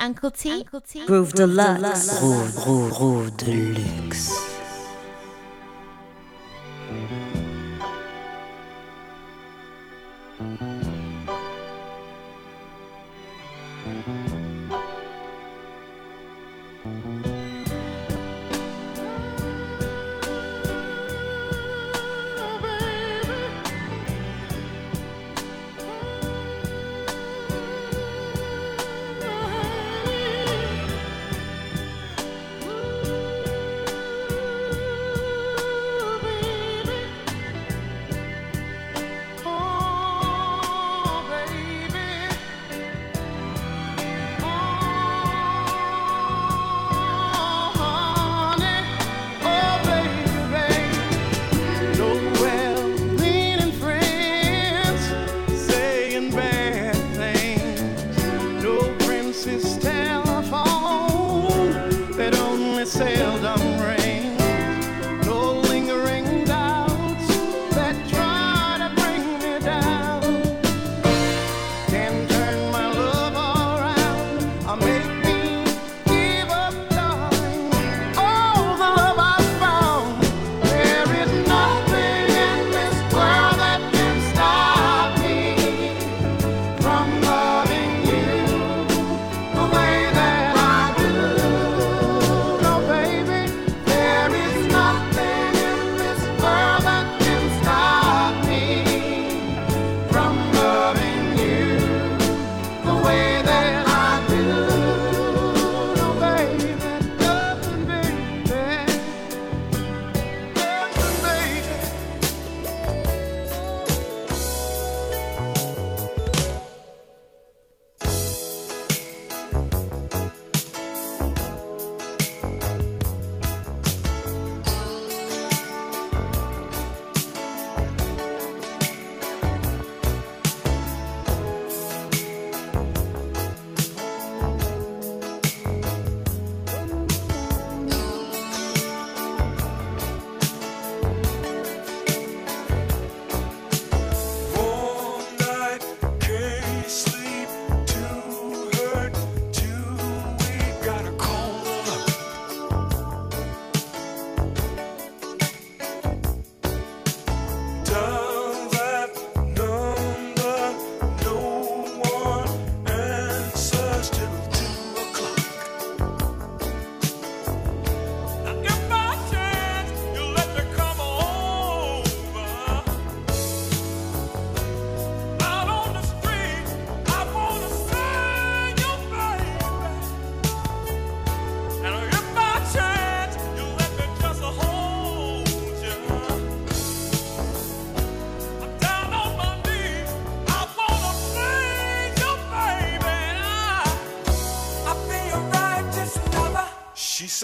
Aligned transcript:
Uncle 0.00 0.30
T, 0.30 0.50
Uncle 0.50 0.80
T, 0.80 1.06
Groove 1.06 1.32
Deluxe, 1.32 2.18
Groove, 2.20 2.54
Groove, 2.54 2.90
Groove 2.90 3.30
Deluxe. 3.36 4.57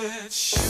Ooh. 0.05 0.64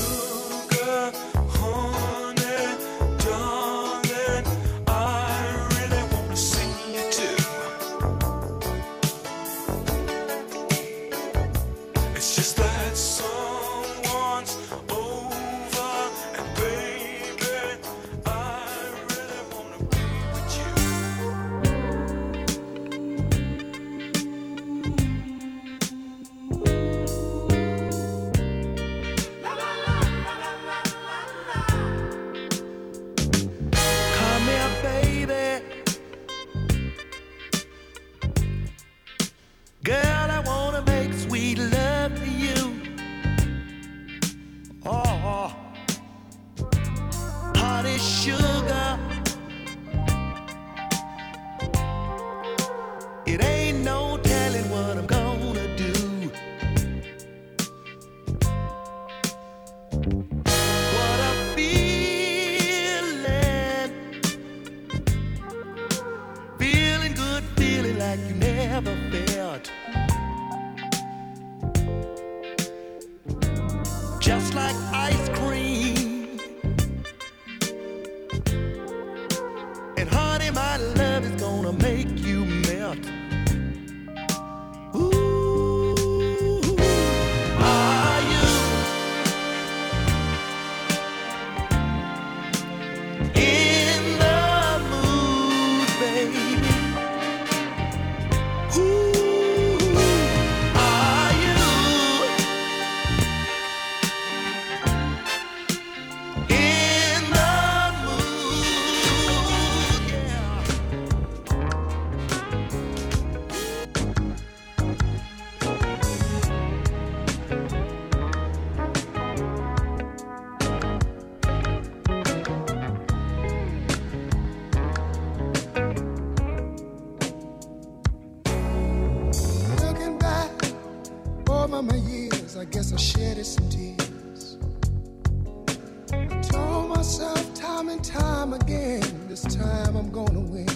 I'm 140.05 140.11
gonna 140.11 140.41
win. 140.41 140.67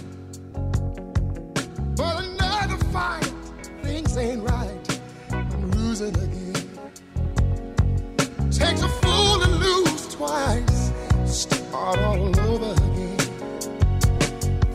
But 1.96 2.25
another 2.25 2.82
fight, 2.86 3.30
things 3.82 4.16
ain't 4.16 4.42
right. 4.42 5.00
I'm 5.30 5.70
losing 5.72 6.16
again. 6.16 6.54
Takes 8.50 8.80
a 8.80 8.88
fool 8.88 9.40
to 9.40 9.48
lose 9.48 10.14
twice. 10.14 10.92
Start 11.26 11.98
all 11.98 12.40
over 12.40 12.72
again. 12.72 13.19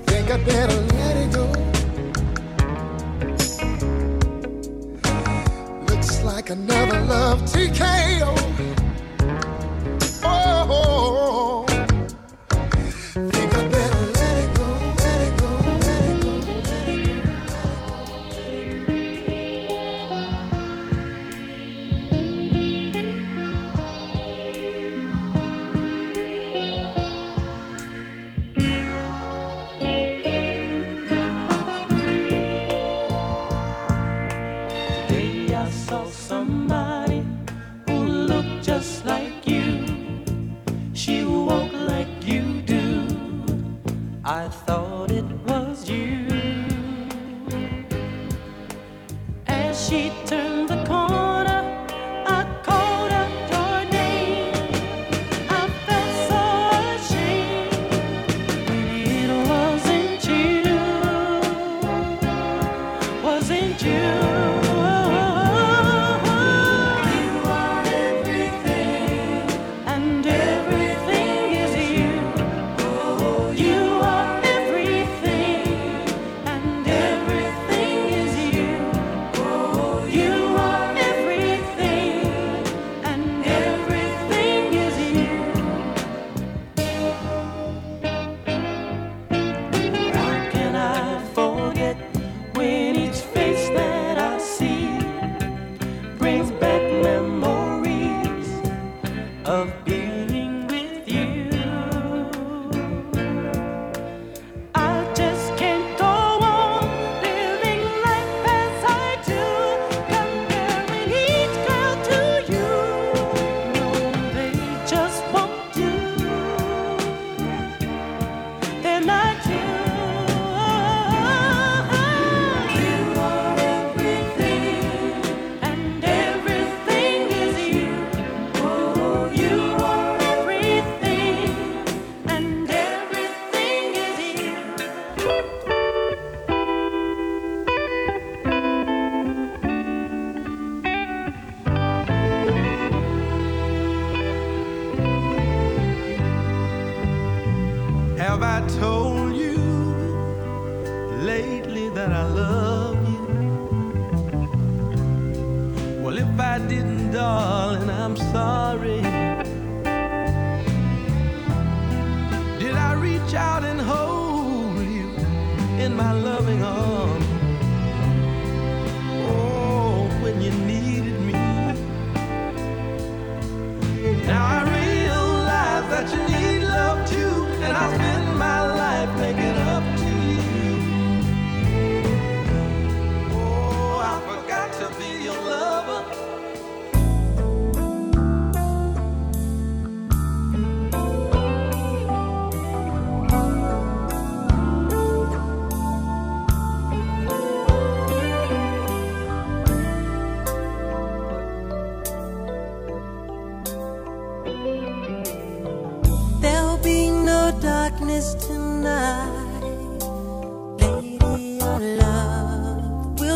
Think 0.05 0.29
I 0.29 0.38
better 0.44 0.81
let 0.97 1.17
it 1.17 1.33
go. 1.33 1.47
Looks 5.91 6.23
like 6.23 6.51
another 6.51 6.99
love 7.01 7.41
TKO. 7.41 8.52
of 99.45 99.86
being. 99.86 100.02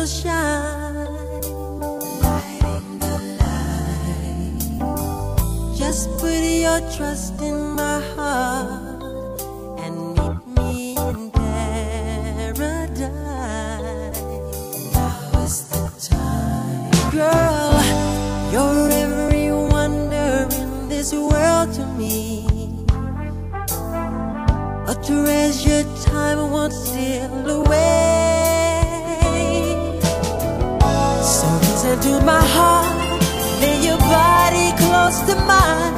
shine. 0.08 1.42
Lighting 2.24 2.98
the 2.98 3.14
light. 3.40 4.62
Just 5.76 6.10
put 6.18 6.32
your 6.32 6.80
trust 6.96 7.40
in 7.42 7.72
my 7.76 8.00
heart 8.16 9.40
and 9.84 9.94
meet 10.16 10.40
me 10.56 10.96
in 10.96 11.30
paradise. 11.30 12.58
Now 14.94 15.44
is 15.44 15.56
the 15.68 15.84
time, 16.08 16.90
girl. 17.10 17.76
You're 18.52 18.88
every 19.04 19.52
wonder 19.52 20.48
in 20.56 20.88
this 20.88 21.12
world 21.12 21.72
to 21.74 21.84
me. 21.98 22.46
A 24.88 24.94
treasure. 25.04 25.67
my 32.28 32.44
heart 32.56 32.92
Lay 33.60 33.76
your 33.88 34.00
body 34.14 34.68
close 34.82 35.18
to 35.28 35.34
mine. 35.50 35.94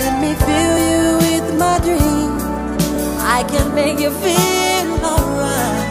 Let 0.00 0.14
me 0.22 0.30
fill 0.46 0.76
you 0.90 1.06
with 1.26 1.46
my 1.62 1.76
dream 1.86 2.30
I 3.36 3.40
can 3.52 3.66
make 3.74 3.98
you 4.04 4.12
feel 4.24 4.88
alright. 5.12 5.88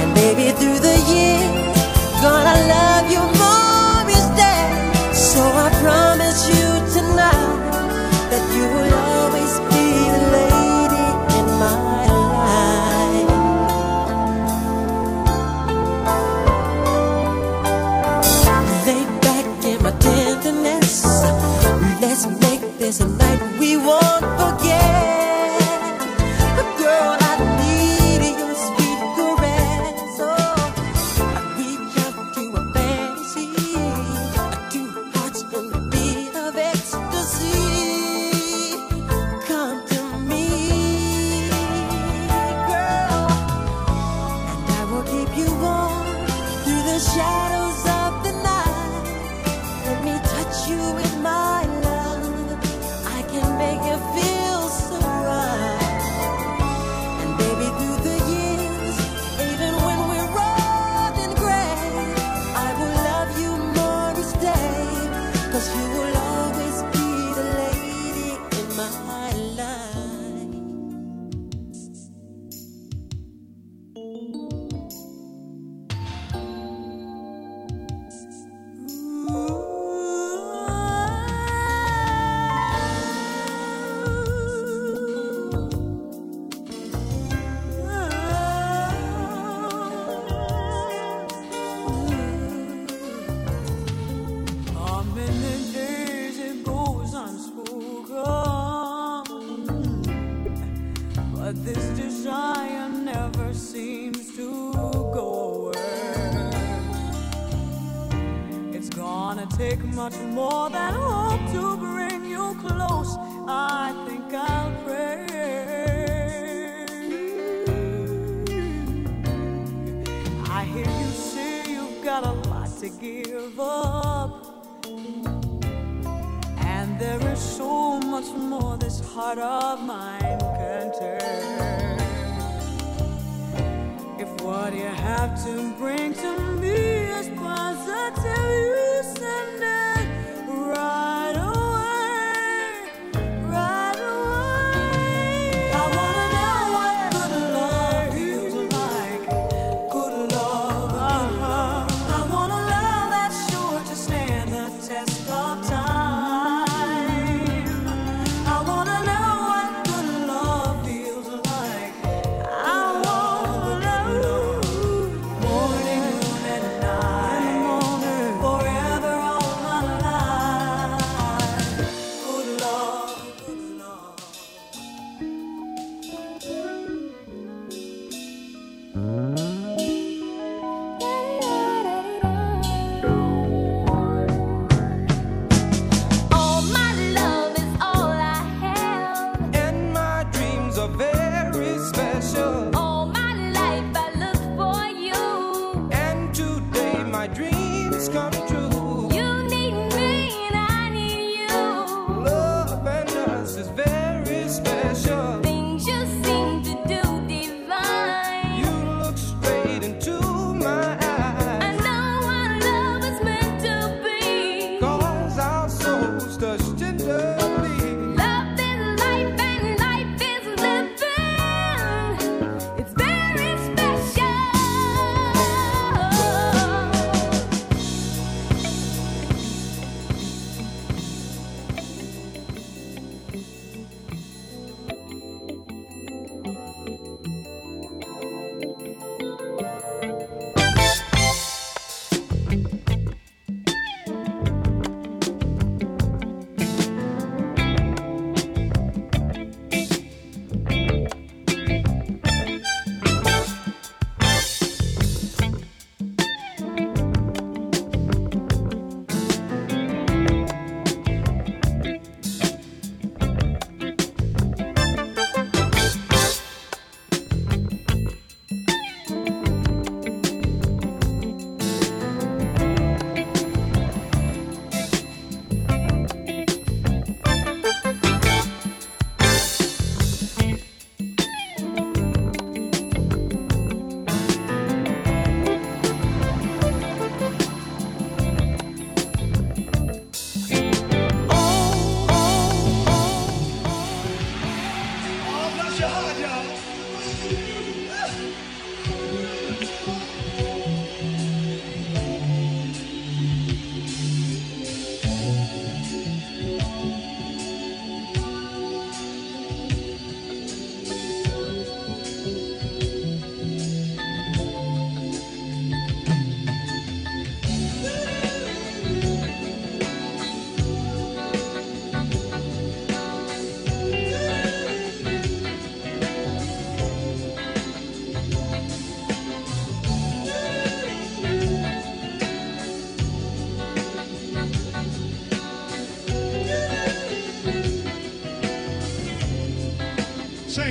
And 0.00 0.08
baby 0.20 0.46
through 0.58 0.80
the 0.88 0.96
years 1.12 1.76
Gonna 2.24 2.56
love 2.74 3.06
you 3.14 3.39
is 22.90 23.00
a 23.00 23.08
night 23.08 23.40
we 23.60 23.76
won't 23.76 24.24
forget. 24.36 24.89
mamá. 68.88 69.19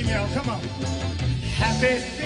sing, 0.02 0.14
y'all. 0.14 0.28
Come 0.28 0.50
on. 0.50 0.60
Happy 1.56 2.19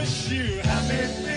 wish 0.00 0.30
you 0.30 0.60
happy 0.62 1.29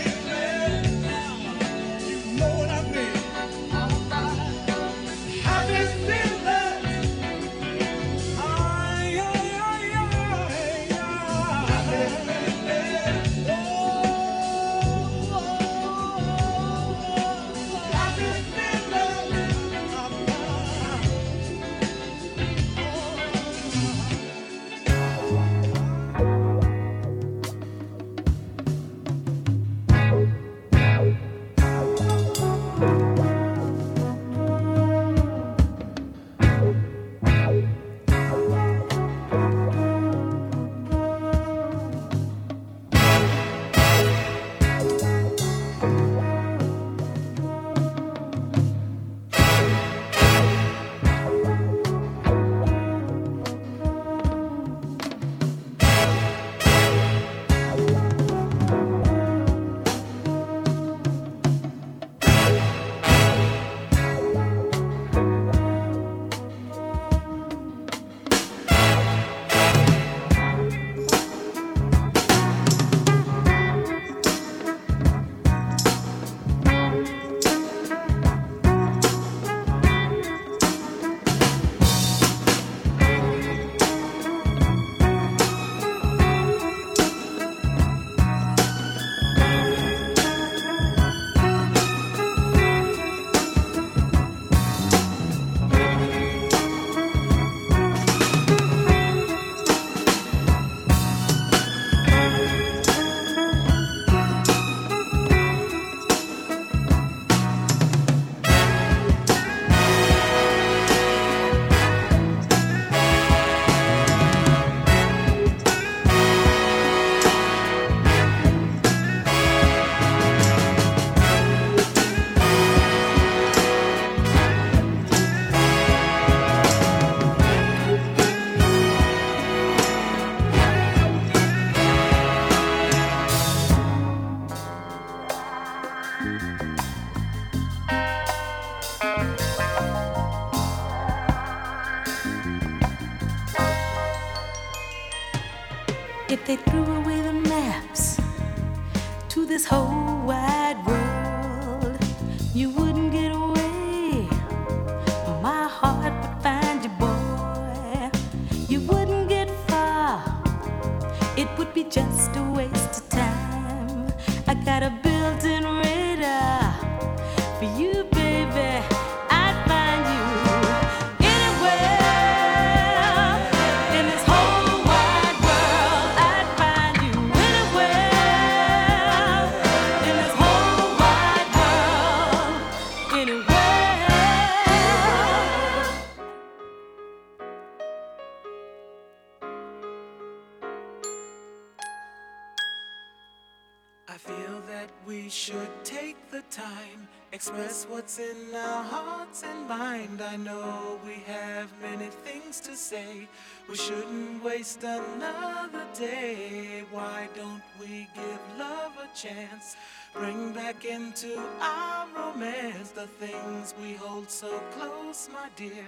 say 202.84 203.30
we 203.70 203.78
shouldn't 203.78 204.44
waste 204.44 204.84
another 204.84 205.86
day. 205.98 206.84
Why 206.92 207.30
don't 207.34 207.64
we 207.80 208.10
give 208.14 208.42
love 208.60 208.92
a 208.98 209.08
chance? 209.16 209.78
Bring 210.14 210.52
back 210.52 210.84
into 210.84 211.42
our 211.62 212.08
romance 212.14 212.92
the 212.92 213.08
things 213.08 213.74
we 213.82 213.94
hold 213.94 214.30
so 214.30 214.52
close, 214.76 215.30
my 215.32 215.48
dear. 215.56 215.88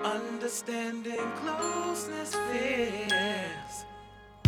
Understanding 0.00 1.30
closeness 1.42 2.34
fears. 2.50 3.74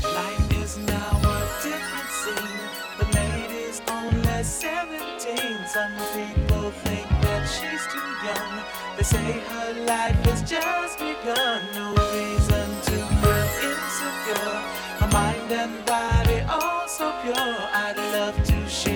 Life 0.02 0.62
is 0.64 0.76
now 0.78 1.12
a 1.36 1.40
different 1.62 2.10
scene. 2.20 2.70
The 2.98 3.06
ladies 3.20 3.80
only 3.88 4.42
17. 4.42 5.66
Some 5.68 5.96
people 6.12 6.70
think 6.70 7.23
she's 7.46 7.86
too 7.92 8.08
young. 8.24 8.64
They 8.96 9.02
say 9.02 9.40
her 9.40 9.72
life 9.86 10.16
has 10.26 10.42
just 10.42 10.98
begun. 10.98 11.62
No 11.74 11.90
reason 12.12 12.68
to 12.88 12.96
feel 13.20 13.46
insecure. 13.68 14.56
Her 15.00 15.08
mind 15.12 15.52
and 15.52 15.84
body 15.86 16.40
all 16.48 16.88
so 16.88 17.12
pure. 17.22 17.34
I'd 17.36 17.96
love 18.12 18.42
to 18.44 18.68
share. 18.68 18.93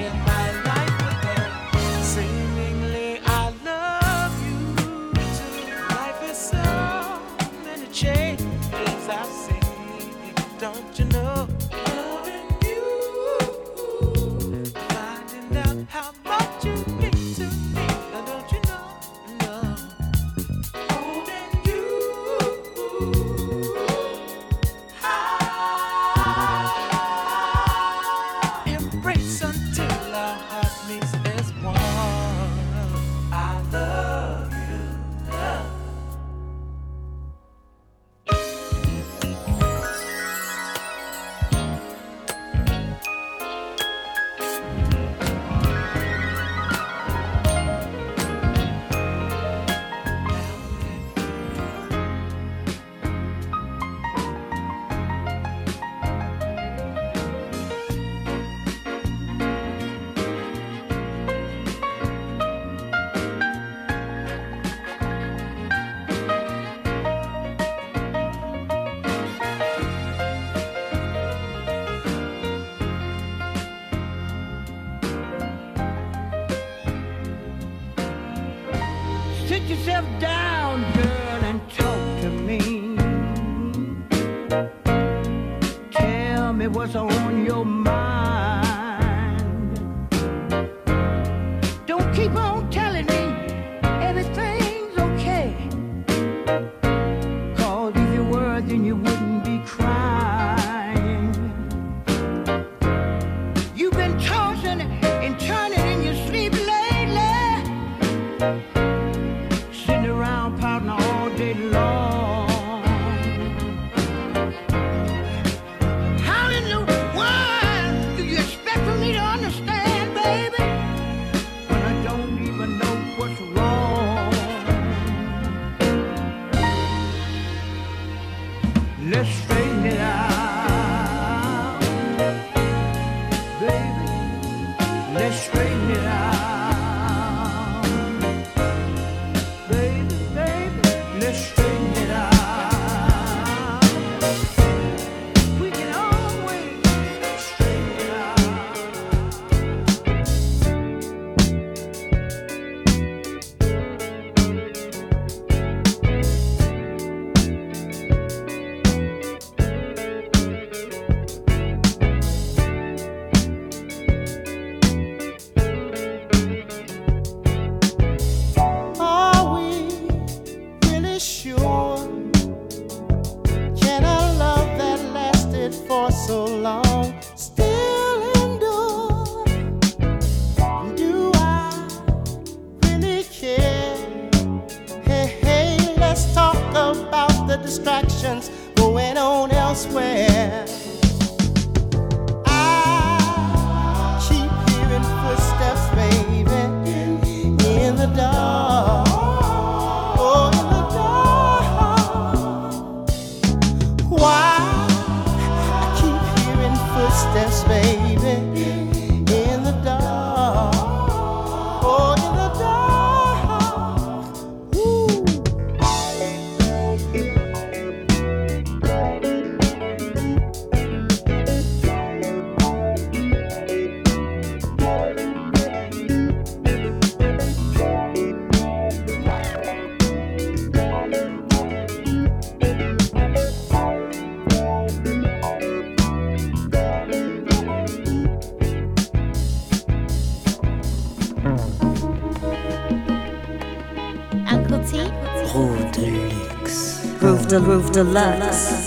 Deluxe. 247.98 248.77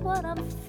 What 0.00 0.24
I'm 0.24 0.65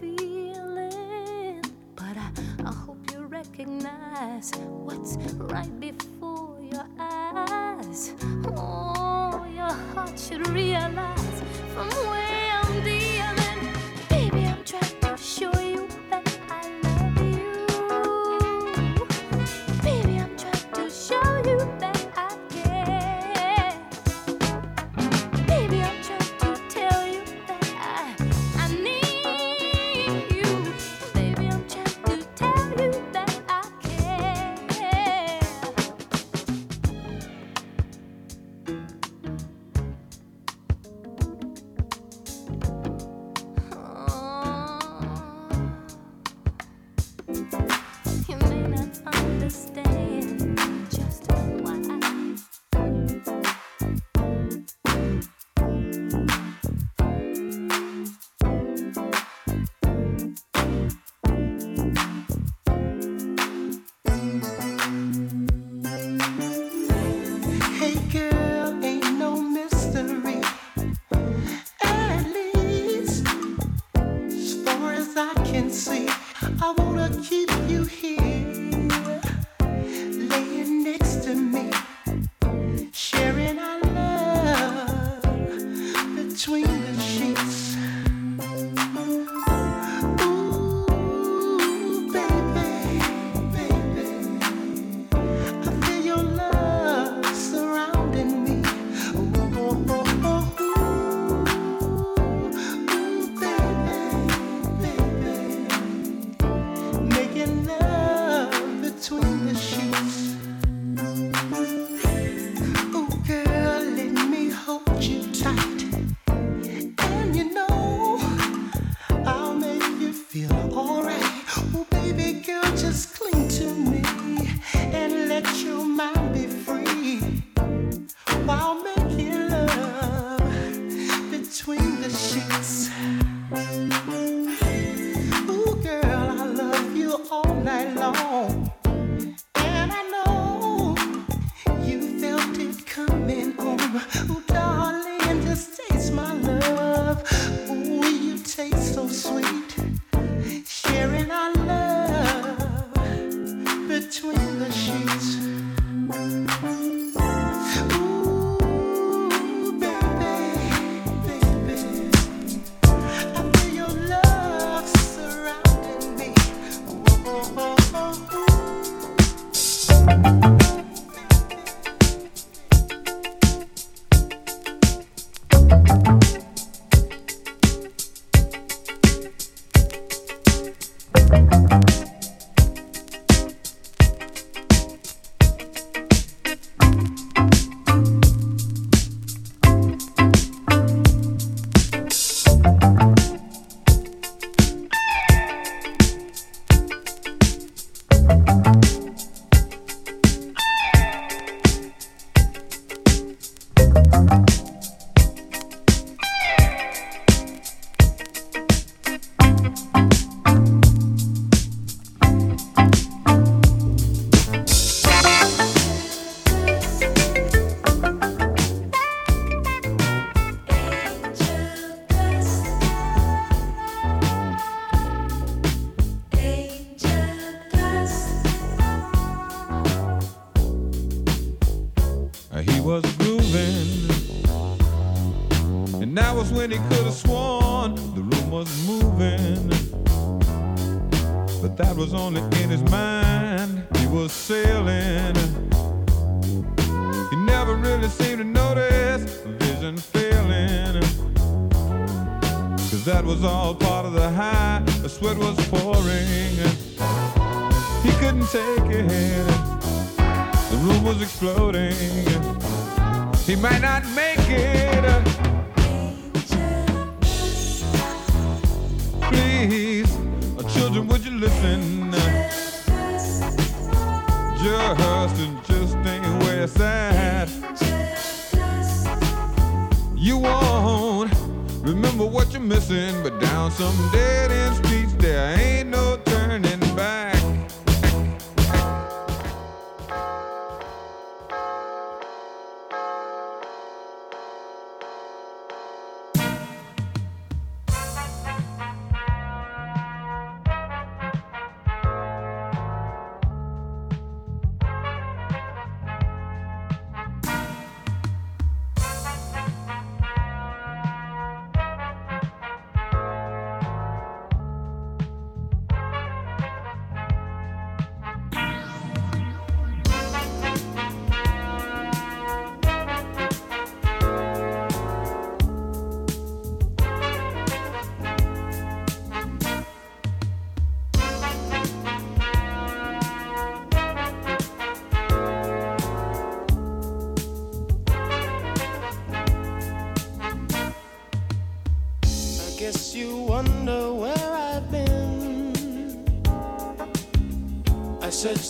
was 253.41 253.51
all 253.51 253.75
part 253.75 254.05
of 254.05 254.13
the 254.13 254.29
high. 254.31 254.81
The 255.01 255.09
sweat 255.09 255.37
was 255.37 255.56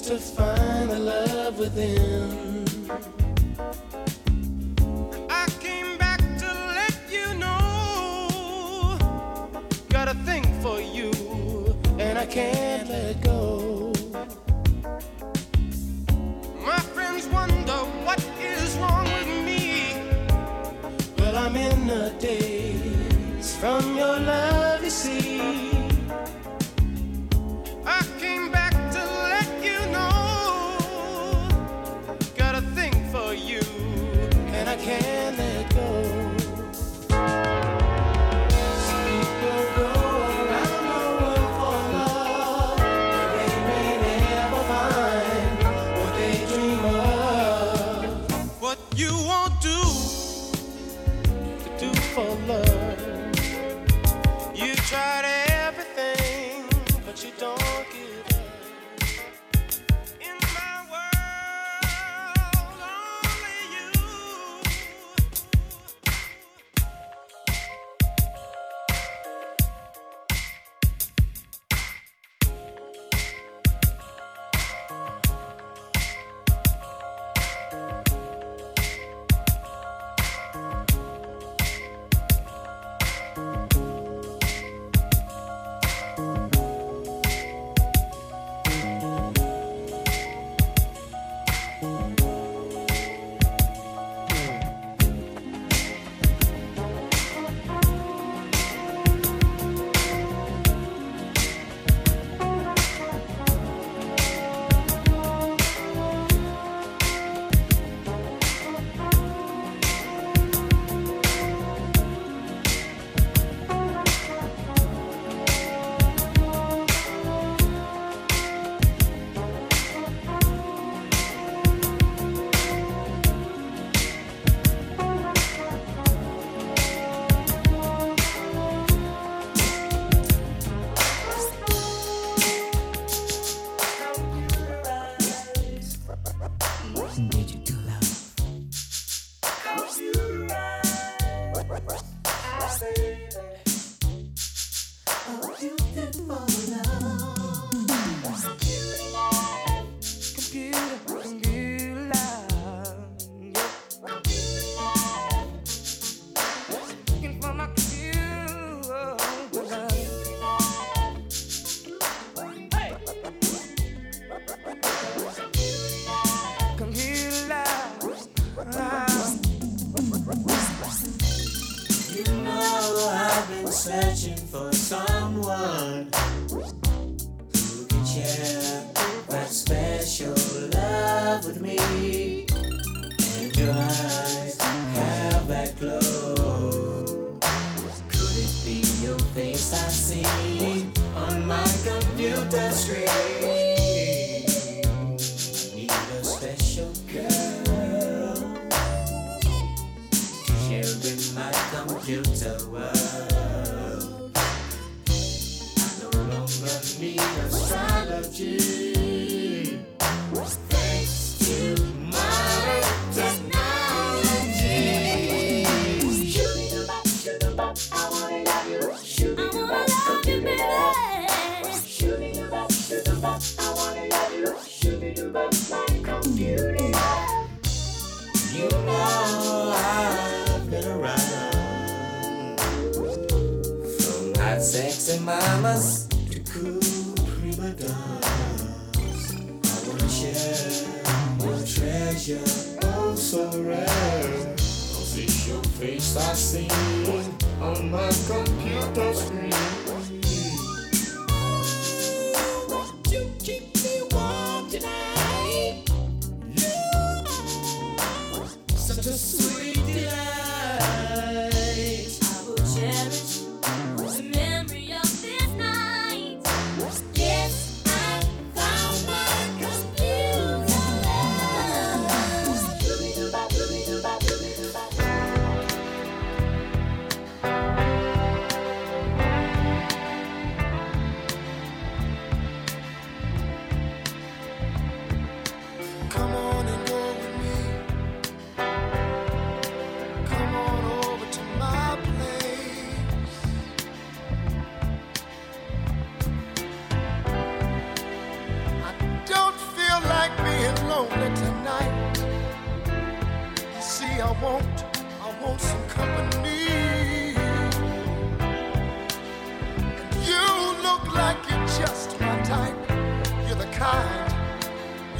to 0.07 0.17
find 0.17 0.89
the 0.89 0.99
love 0.99 1.59
within. 1.59 2.16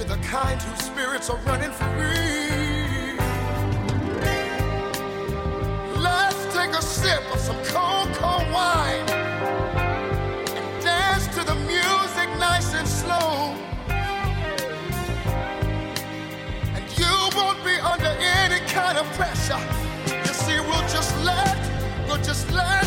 the 0.08 0.16
kind 0.18 0.62
whose 0.62 0.86
spirits 0.86 1.30
are 1.30 1.38
running 1.40 1.72
free. 1.72 3.18
Let's 6.00 6.56
take 6.56 6.72
a 6.72 6.82
sip 6.82 7.22
of 7.34 7.40
some 7.40 7.62
cold, 7.66 8.08
cold 8.16 8.50
wine 8.54 9.10
and 10.56 10.82
dance 10.82 11.28
to 11.36 11.44
the 11.44 11.56
music 11.56 12.30
nice 12.40 12.74
and 12.74 12.88
slow. 12.88 13.54
And 16.76 16.86
you 16.98 17.14
won't 17.36 17.62
be 17.66 17.76
under 17.94 18.14
any 18.40 18.60
kind 18.68 18.98
of 18.98 19.06
pressure. 19.18 19.60
You 20.08 20.34
see, 20.34 20.60
we'll 20.62 20.88
just 20.88 21.14
let, 21.26 21.58
we'll 22.08 22.24
just 22.24 22.50
let. 22.54 22.87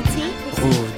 Uncle 0.00 0.14
T. 0.14 0.89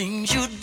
Things 0.00 0.59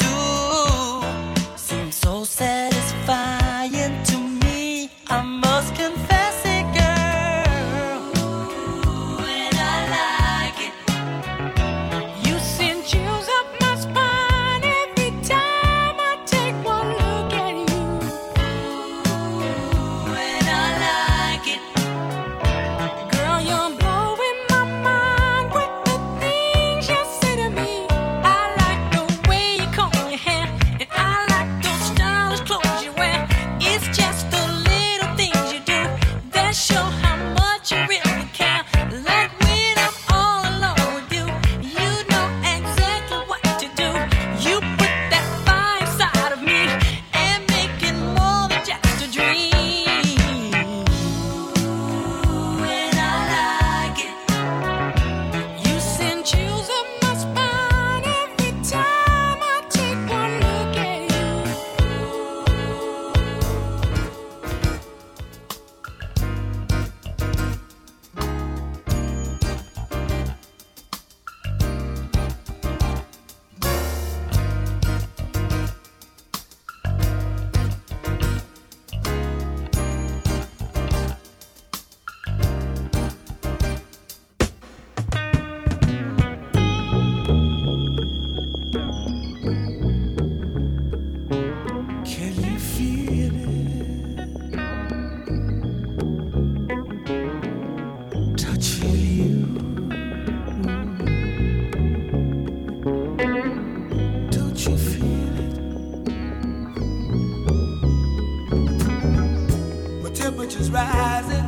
is 110.68 110.72
rising, 110.74 111.46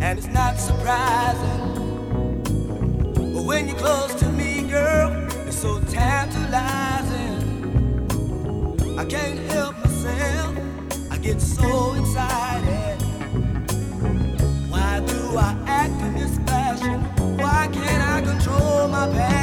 and 0.00 0.18
it's 0.18 0.28
not 0.28 0.58
surprising. 0.58 1.60
But 3.34 3.44
when 3.44 3.68
you're 3.68 3.78
close 3.78 4.14
to 4.16 4.28
me, 4.28 4.62
girl, 4.68 5.26
it's 5.46 5.58
so 5.58 5.80
tantalizing. 5.80 7.36
I 8.98 9.04
can't 9.04 9.38
help 9.50 9.76
myself, 9.78 10.56
I 11.10 11.18
get 11.18 11.40
so 11.40 11.94
excited. 11.94 12.96
Why 14.68 15.00
do 15.06 15.36
I 15.36 15.56
act 15.66 16.02
in 16.02 16.14
this 16.14 16.36
fashion? 16.48 17.00
Why 17.38 17.68
can't 17.72 18.02
I 18.02 18.20
control 18.20 18.88
my 18.88 19.06
passion? 19.08 19.37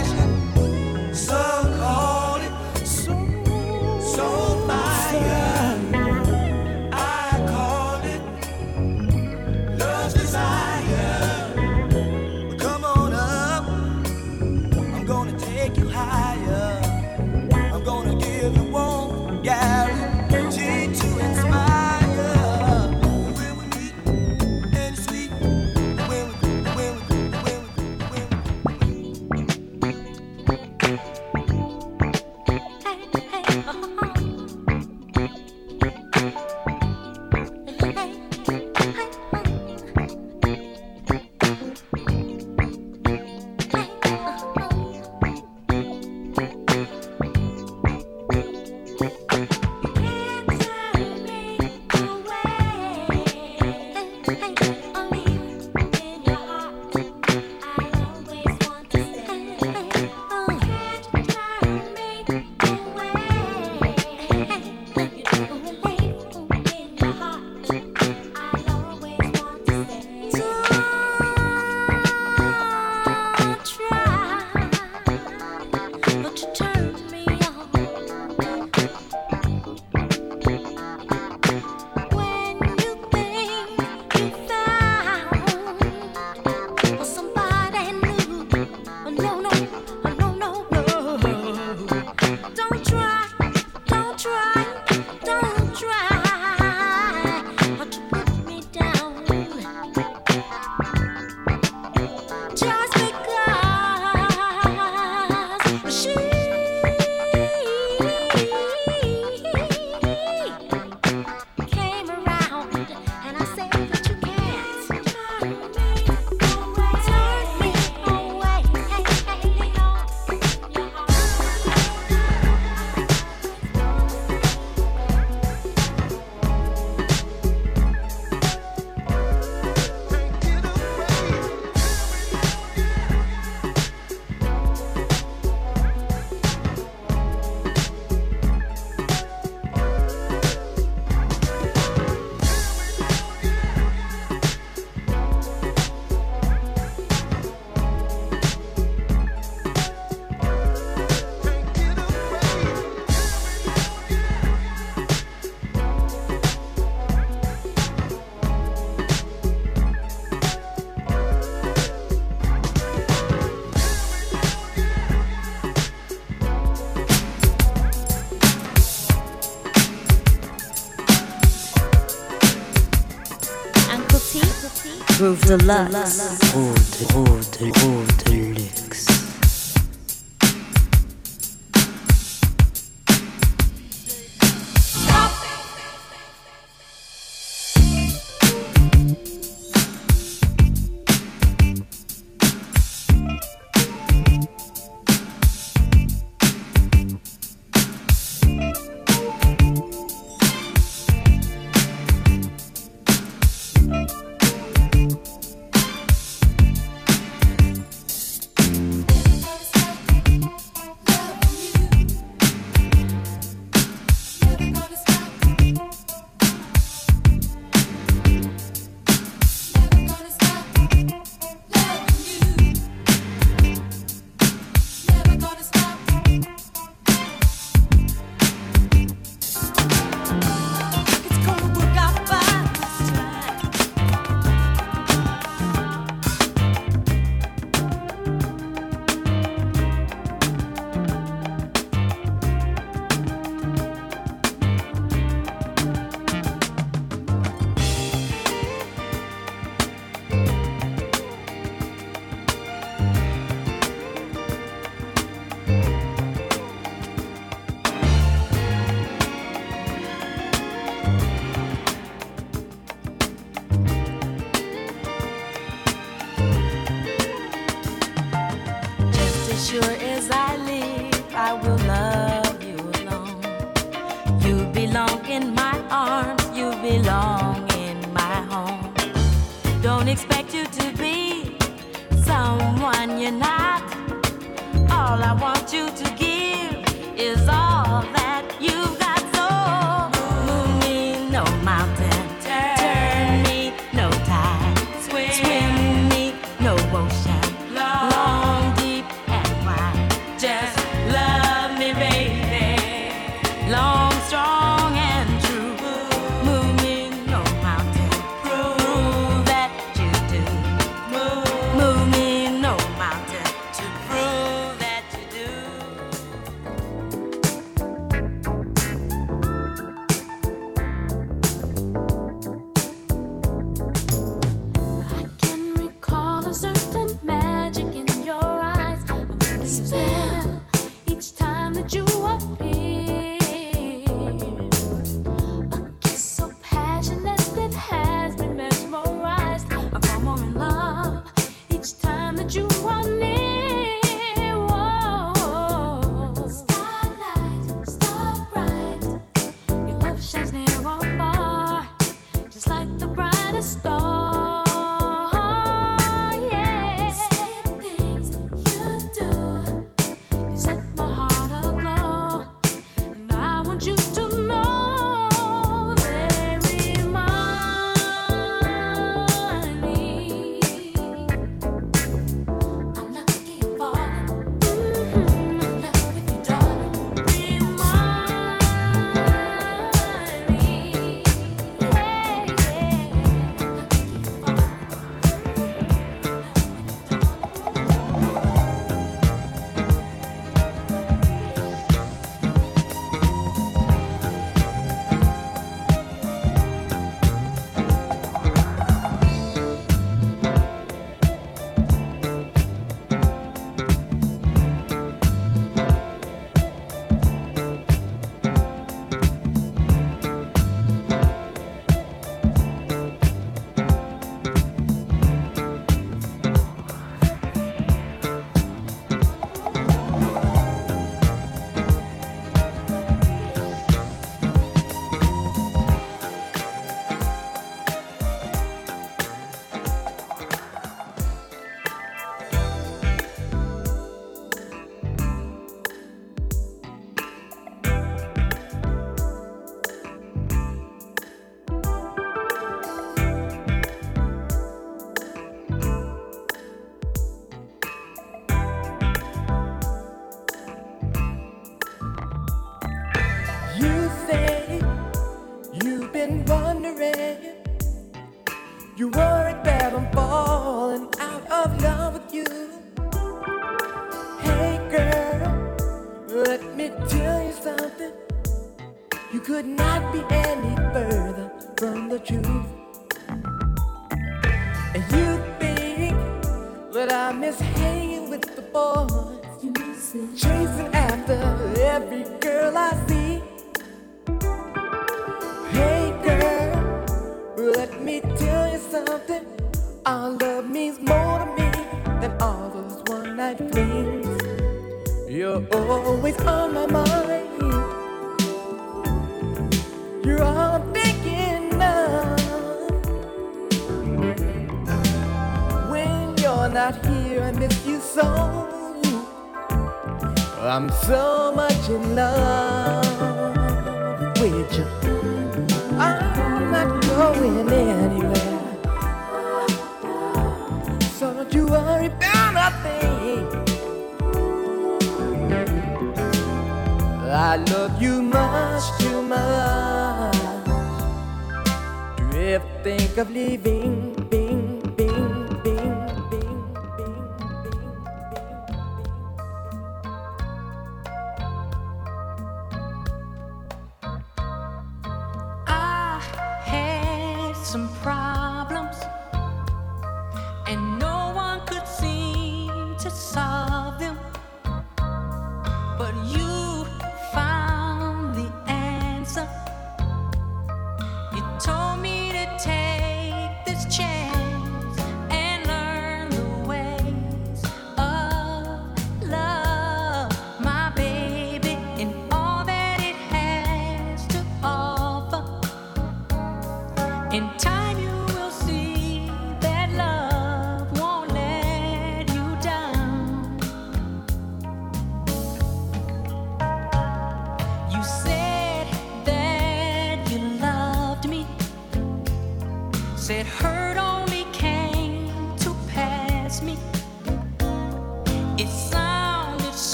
Groove 175.26 175.58
Deluxe. 175.58 176.38
Groove, 176.52 177.08
groove, 177.08 177.72
groove. 177.72 178.05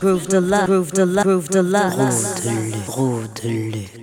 Groove 0.00 0.26
de 0.26 0.40
luxe, 0.40 0.64
groove 0.64 0.90
de 0.90 1.06
luxe, 1.06 1.22
groove 1.22 1.48
de 1.48 1.62
luxe. 1.62 2.84
Gros 2.86 3.32
de 3.34 3.48
luxe. 3.48 4.01